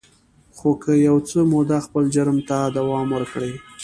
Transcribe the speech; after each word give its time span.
خو 0.57 0.69
که 0.83 0.91
یو 1.07 1.17
څه 1.29 1.39
موده 1.51 1.77
خپل 1.85 2.03
جرم 2.15 2.37
ته 2.47 2.57
دوام 2.77 3.07
ورکړي 3.11 3.53